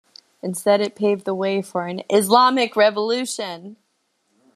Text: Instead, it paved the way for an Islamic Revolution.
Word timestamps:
Instead, 0.41 0.81
it 0.81 0.95
paved 0.95 1.25
the 1.25 1.35
way 1.35 1.61
for 1.61 1.85
an 1.85 2.01
Islamic 2.09 2.75
Revolution. 2.75 3.77